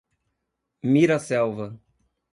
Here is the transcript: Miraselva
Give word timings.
Miraselva 0.93 1.77